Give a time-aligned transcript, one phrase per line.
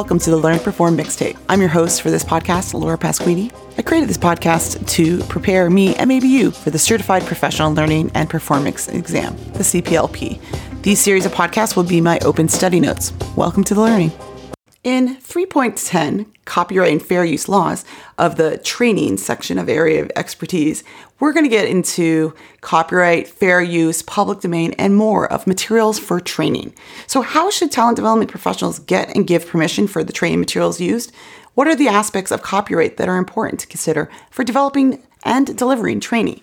[0.00, 1.36] welcome to the Learn Perform Mixtape.
[1.50, 3.52] I'm your host for this podcast, Laura Pasquini.
[3.76, 8.10] I created this podcast to prepare me and maybe you for the Certified Professional Learning
[8.14, 10.40] and Performance Exam, the CPLP.
[10.80, 13.12] These series of podcasts will be my open study notes.
[13.36, 14.10] Welcome to the learning.
[14.82, 17.84] In 3.10, copyright and fair use laws
[18.16, 20.82] of the training section of area of expertise,
[21.18, 26.18] we're going to get into copyright, fair use, public domain, and more of materials for
[26.18, 26.72] training.
[27.06, 31.12] So, how should talent development professionals get and give permission for the training materials used?
[31.52, 36.00] What are the aspects of copyright that are important to consider for developing and delivering
[36.00, 36.40] training?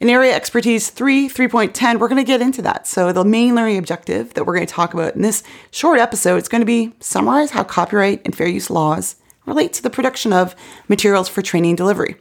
[0.00, 2.86] In area expertise 3, 3.10, we're going to get into that.
[2.86, 6.36] So, the main learning objective that we're going to talk about in this short episode
[6.36, 10.32] is going to be summarize how copyright and fair use laws relate to the production
[10.32, 10.56] of
[10.88, 12.16] materials for training delivery.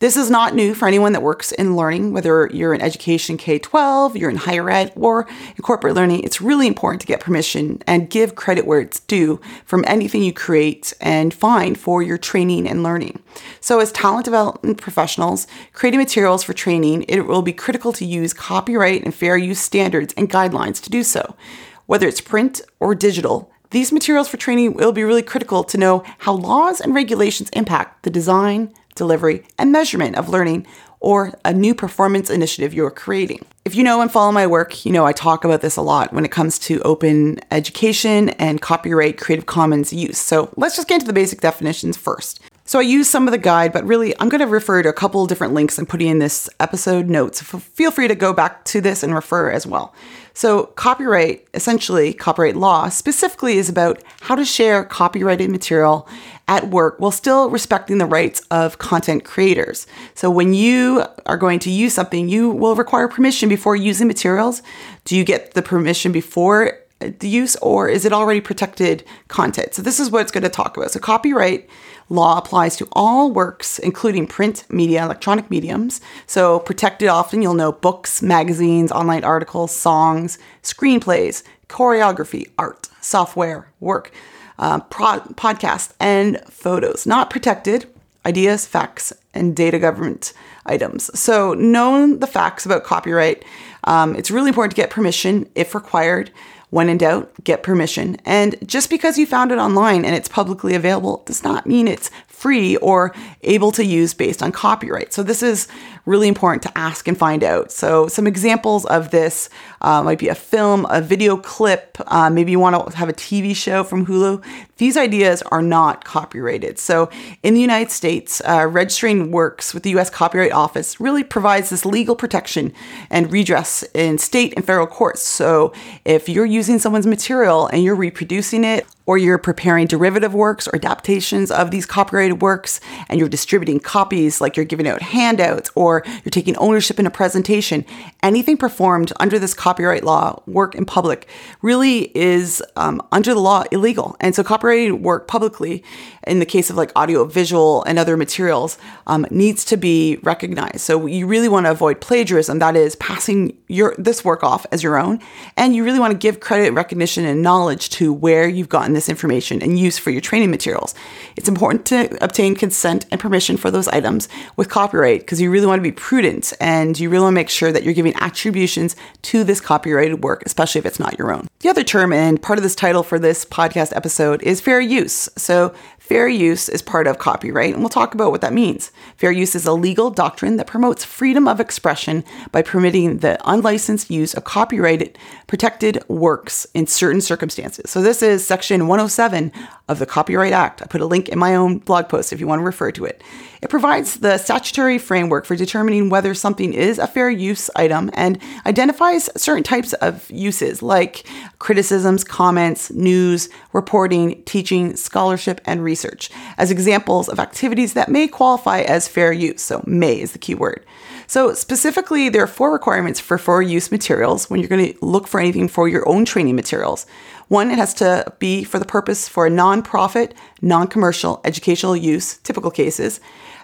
[0.00, 3.58] This is not new for anyone that works in learning, whether you're in education K
[3.58, 6.24] 12, you're in higher ed, or in corporate learning.
[6.24, 10.32] It's really important to get permission and give credit where it's due from anything you
[10.32, 13.22] create and find for your training and learning.
[13.60, 18.32] So, as talent development professionals, creating materials for training, it will be critical to use
[18.32, 21.36] copyright and fair use standards and guidelines to do so.
[21.84, 26.04] Whether it's print or digital, these materials for training will be really critical to know
[26.20, 30.66] how laws and regulations impact the design, delivery, and measurement of learning
[31.00, 33.44] or a new performance initiative you're creating.
[33.64, 36.12] If you know and follow my work, you know I talk about this a lot
[36.12, 40.18] when it comes to open education and copyright Creative Commons use.
[40.18, 42.40] So let's just get into the basic definitions first.
[42.64, 44.92] So I use some of the guide, but really I'm going to refer to a
[44.92, 47.42] couple different links I'm putting in this episode notes.
[47.42, 49.94] Feel free to go back to this and refer as well.
[50.34, 56.08] So, copyright, essentially, copyright law specifically is about how to share copyrighted material
[56.48, 59.86] at work while still respecting the rights of content creators.
[60.14, 64.62] So, when you are going to use something, you will require permission before using materials.
[65.04, 69.74] Do you get the permission before the use, or is it already protected content?
[69.74, 70.90] So, this is what it's going to talk about.
[70.90, 71.68] So, copyright
[72.08, 76.00] law applies to all works, including print, media, electronic mediums.
[76.26, 84.12] So, protected often, you'll know books, magazines, online articles, songs, screenplays, choreography, art, software, work,
[84.58, 87.06] uh, pro- podcast, and photos.
[87.06, 87.86] Not protected,
[88.26, 90.32] ideas, facts, and data government
[90.66, 91.18] items.
[91.18, 93.44] So, know the facts about copyright.
[93.84, 96.30] Um, it's really important to get permission if required.
[96.70, 98.16] When in doubt, get permission.
[98.24, 102.12] And just because you found it online and it's publicly available does not mean it's
[102.40, 105.12] free or able to use based on copyright.
[105.12, 105.68] So, this is
[106.06, 107.70] really important to ask and find out.
[107.70, 109.50] So, some examples of this
[109.82, 113.12] uh, might be a film, a video clip, uh, maybe you want to have a
[113.12, 114.42] TV show from Hulu.
[114.78, 116.78] These ideas are not copyrighted.
[116.78, 117.10] So,
[117.42, 121.84] in the United States, uh, registering works with the US Copyright Office really provides this
[121.84, 122.72] legal protection
[123.10, 125.22] and redress in state and federal courts.
[125.22, 125.74] So,
[126.04, 130.76] if you're using someone's material and you're reproducing it, or you're preparing derivative works or
[130.76, 132.78] adaptations of these copyrighted works
[133.08, 137.10] and you're distributing copies, like you're giving out handouts or you're taking ownership in a
[137.10, 137.84] presentation,
[138.22, 141.28] anything performed under this copyright law, work in public,
[141.62, 144.16] really is um, under the law illegal.
[144.20, 145.82] And so, copyrighted work publicly,
[146.26, 150.80] in the case of like audio, visual, and other materials, um, needs to be recognized.
[150.80, 154.82] So, you really want to avoid plagiarism, that is, passing your this work off as
[154.82, 155.20] your own,
[155.56, 159.08] and you really want to give credit, recognition, and knowledge to where you've gotten this
[159.08, 160.94] information and use for your training materials.
[161.36, 165.66] It's important to obtain consent and permission for those items with copyright because you really
[165.66, 168.96] want to be prudent and you really want to make sure that you're giving attributions
[169.22, 171.48] to this copyrighted work, especially if it's not your own.
[171.60, 175.28] The other term and part of this title for this podcast episode is fair use.
[175.36, 175.74] So,
[176.10, 178.90] Fair use is part of copyright, and we'll talk about what that means.
[179.16, 184.10] Fair use is a legal doctrine that promotes freedom of expression by permitting the unlicensed
[184.10, 185.16] use of copyrighted
[185.46, 187.88] protected works in certain circumstances.
[187.88, 189.52] So, this is section 107
[189.86, 190.82] of the Copyright Act.
[190.82, 193.04] I put a link in my own blog post if you want to refer to
[193.04, 193.22] it.
[193.62, 198.38] It provides the statutory framework for determining whether something is a fair use item and
[198.64, 201.26] identifies certain types of uses like
[201.58, 208.80] criticisms, comments, news, reporting, teaching, scholarship, and research as examples of activities that may qualify
[208.80, 209.60] as fair use.
[209.60, 210.86] So, may is the key word.
[211.26, 215.26] So, specifically, there are four requirements for fair use materials when you're going to look
[215.26, 217.06] for anything for your own training materials.
[217.50, 222.70] One, it has to be for the purpose for a non-profit, non-commercial educational use, typical
[222.70, 223.18] cases.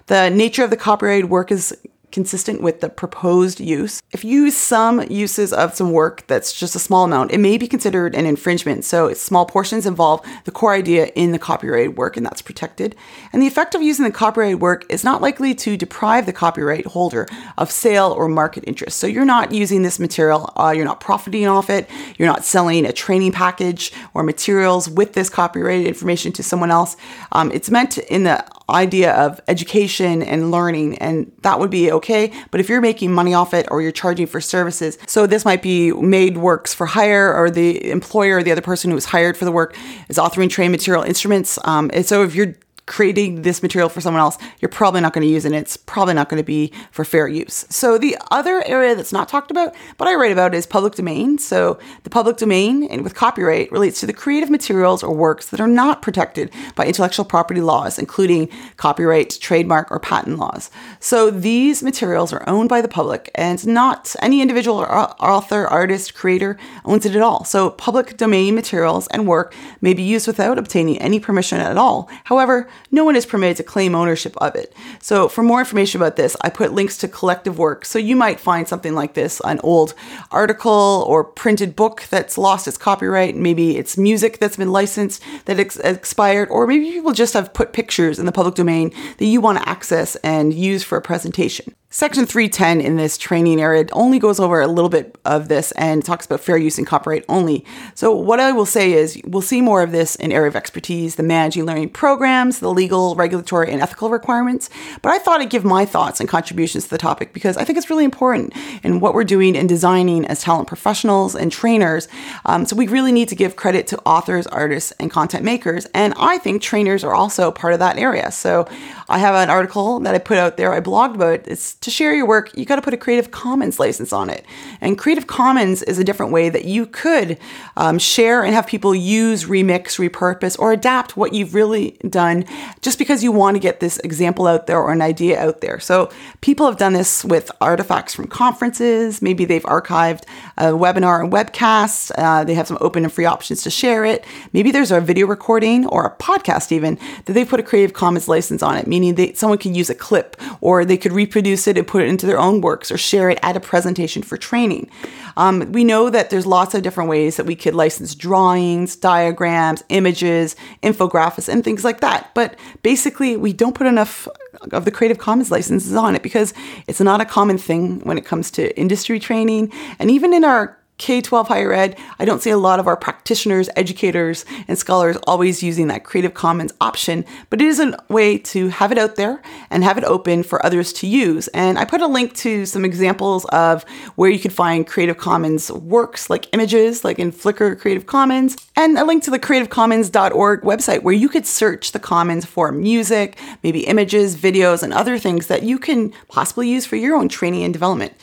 [0.08, 1.72] The nature of the copyrighted work is
[2.12, 4.02] consistent with the proposed use.
[4.12, 7.58] If you use some uses of some work that's just a small amount, it may
[7.58, 8.84] be considered an infringement.
[8.84, 12.94] So small portions involve the core idea in the copyrighted work, and that's protected.
[13.32, 16.86] And the effect of using the copyrighted work is not likely to deprive the copyright
[16.86, 17.26] holder
[17.58, 18.98] of sale or market interest.
[18.98, 22.86] So you're not using this material, uh, you're not profiting off it, you're not selling
[22.86, 26.96] a training package or materials with this copyrighted information to someone else.
[27.32, 32.32] Um, it's meant in the idea of education and learning, and that would be okay.
[32.50, 35.62] But if you're making money off it or you're charging for services, so this might
[35.62, 39.36] be made works for hire, or the employer, or the other person who was hired
[39.36, 39.76] for the work,
[40.08, 41.58] is authoring train material instruments.
[41.64, 42.54] Um, and so if you're
[42.86, 45.48] creating this material for someone else, you're probably not going to use it.
[45.48, 47.66] And it's probably not going to be for fair use.
[47.68, 51.38] So the other area that's not talked about, but I write about is public domain.
[51.38, 55.60] So the public domain and with copyright relates to the creative materials or works that
[55.60, 60.70] are not protected by intellectual property laws, including copyright, trademark, or patent laws.
[61.00, 65.66] So these materials are owned by the public and not any individual or uh, author,
[65.66, 67.44] artist, creator owns it at all.
[67.44, 72.08] So public domain materials and work may be used without obtaining any permission at all.
[72.24, 74.72] However, no one is permitted to claim ownership of it.
[75.00, 77.84] So, for more information about this, I put links to collective work.
[77.84, 79.94] So, you might find something like this an old
[80.30, 83.36] article or printed book that's lost its copyright.
[83.36, 87.72] Maybe it's music that's been licensed that ex- expired, or maybe people just have put
[87.72, 91.74] pictures in the public domain that you want to access and use for a presentation.
[91.96, 96.04] Section 310 in this training area only goes over a little bit of this and
[96.04, 97.64] talks about fair use and copyright only.
[97.94, 101.14] So, what I will say is we'll see more of this in area of expertise,
[101.14, 104.68] the managing learning programs, the legal, regulatory, and ethical requirements.
[105.00, 107.78] But I thought I'd give my thoughts and contributions to the topic because I think
[107.78, 108.52] it's really important
[108.82, 112.08] in what we're doing and designing as talent professionals and trainers.
[112.44, 115.86] Um, so, we really need to give credit to authors, artists, and content makers.
[115.94, 118.30] And I think trainers are also part of that area.
[118.32, 118.68] So,
[119.08, 121.48] I have an article that I put out there, I blogged about it.
[121.48, 124.44] It's to share your work, you got to put a Creative Commons license on it.
[124.80, 127.38] And Creative Commons is a different way that you could
[127.76, 132.44] um, share and have people use, remix, repurpose, or adapt what you've really done
[132.82, 135.78] just because you want to get this example out there or an idea out there.
[135.78, 136.10] So
[136.40, 139.22] people have done this with artifacts from conferences.
[139.22, 140.24] Maybe they've archived
[140.58, 142.10] a webinar and webcast.
[142.18, 144.24] Uh, they have some open and free options to share it.
[144.52, 148.26] Maybe there's a video recording or a podcast even that they put a Creative Commons
[148.26, 151.80] license on it, meaning that someone could use a clip or they could reproduce it
[151.80, 154.90] and put it into their own works or share it at a presentation for training.
[155.36, 159.84] Um, we know that there's lots of different ways that we could license drawings, diagrams,
[159.88, 162.30] images, infographics, and things like that.
[162.34, 164.28] But basically, we don't put enough
[164.72, 166.54] of the Creative Commons licenses on it because
[166.86, 169.72] it's not a common thing when it comes to industry training.
[169.98, 172.96] And even in our K 12 higher ed, I don't see a lot of our
[172.96, 178.38] practitioners, educators, and scholars always using that Creative Commons option, but it is a way
[178.38, 181.48] to have it out there and have it open for others to use.
[181.48, 183.84] And I put a link to some examples of
[184.14, 188.96] where you could find Creative Commons works, like images, like in Flickr Creative Commons, and
[188.96, 193.86] a link to the creativecommons.org website where you could search the Commons for music, maybe
[193.86, 197.74] images, videos, and other things that you can possibly use for your own training and
[197.74, 198.14] development.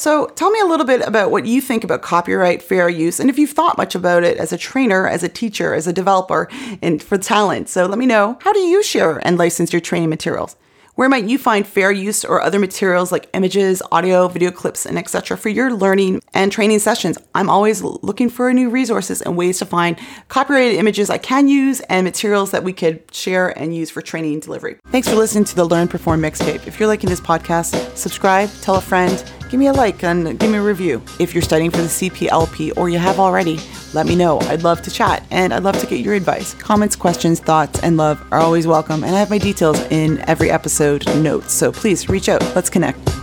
[0.00, 3.28] So, tell me a little bit about what you think about copyright fair use and
[3.28, 6.48] if you've thought much about it as a trainer, as a teacher, as a developer,
[6.80, 7.68] and for talent.
[7.68, 10.56] So, let me know how do you share and license your training materials?
[11.00, 14.98] Where might you find fair use or other materials like images, audio, video clips, and
[14.98, 15.38] etc.
[15.38, 17.16] for your learning and training sessions?
[17.34, 19.98] I'm always looking for new resources and ways to find
[20.28, 24.34] copyrighted images I can use and materials that we could share and use for training
[24.34, 24.76] and delivery.
[24.88, 26.66] Thanks for listening to the Learn Perform mixtape.
[26.66, 30.50] If you're liking this podcast, subscribe, tell a friend, give me a like and give
[30.50, 31.00] me a review.
[31.18, 33.58] If you're studying for the CPLP or you have already,
[33.92, 34.40] let me know.
[34.42, 36.54] I'd love to chat and I'd love to get your advice.
[36.54, 39.04] Comments, questions, thoughts, and love are always welcome.
[39.04, 41.52] And I have my details in every episode notes.
[41.52, 42.42] So please reach out.
[42.54, 43.19] Let's connect.